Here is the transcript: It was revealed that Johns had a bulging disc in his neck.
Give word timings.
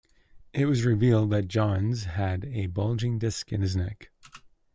It 0.51 0.65
was 0.65 0.83
revealed 0.83 1.29
that 1.29 1.47
Johns 1.47 2.05
had 2.05 2.45
a 2.45 2.65
bulging 2.65 3.19
disc 3.19 3.53
in 3.53 3.61
his 3.61 3.75
neck. 3.75 4.09